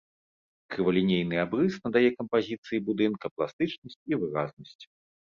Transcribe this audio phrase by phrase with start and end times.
[0.75, 4.83] Крывалінейны абрыс надае кампазіцыі будынка пластычнасць і выразнасць.